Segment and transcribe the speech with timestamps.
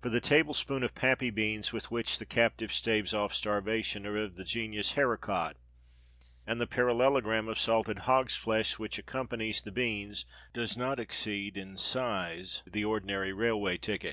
[0.00, 4.36] For the tablespoonful of pappy beans with which the captive staves off starvation are of
[4.36, 5.58] the genus "haricot";
[6.46, 11.76] and the parallelogram of salted hog's flesh which accompanies the beans does not exceed, in
[11.76, 14.04] size, the ordinary railway ticket.